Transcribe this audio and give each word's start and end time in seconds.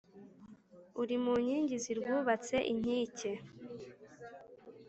Uri 1.01 1.15
mu 1.23 1.33
nkingi 1.43 1.75
zirwubatse 1.83 2.55
inkike 2.71 3.31